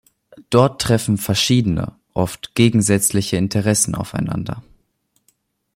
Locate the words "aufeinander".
3.93-4.63